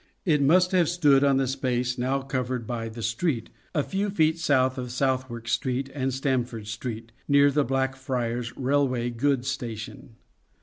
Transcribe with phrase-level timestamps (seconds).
[0.25, 4.39] It must have stood on the space now covered by the street a few feet
[4.39, 10.15] south of Southwark Street and Stamford Street, near the Blackfriars Railway Goods Station.